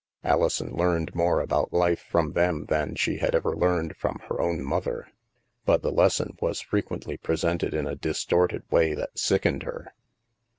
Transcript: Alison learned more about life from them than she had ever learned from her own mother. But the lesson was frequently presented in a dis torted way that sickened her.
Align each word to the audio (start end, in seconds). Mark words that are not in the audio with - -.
Alison 0.23 0.75
learned 0.75 1.13
more 1.13 1.41
about 1.41 1.71
life 1.73 1.99
from 1.99 2.31
them 2.31 2.65
than 2.69 2.95
she 2.95 3.17
had 3.17 3.35
ever 3.35 3.55
learned 3.55 3.95
from 3.95 4.17
her 4.29 4.41
own 4.41 4.63
mother. 4.63 5.09
But 5.63 5.83
the 5.83 5.91
lesson 5.91 6.35
was 6.41 6.59
frequently 6.59 7.17
presented 7.17 7.75
in 7.75 7.85
a 7.85 7.93
dis 7.95 8.25
torted 8.25 8.63
way 8.71 8.95
that 8.95 9.19
sickened 9.19 9.61
her. 9.61 9.93